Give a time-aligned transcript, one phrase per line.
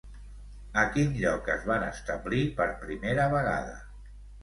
[0.83, 3.81] A quin lloc es van establir per primera vegada?